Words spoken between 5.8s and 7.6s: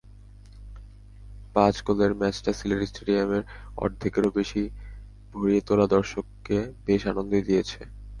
দর্শককে বেশ আনন্দই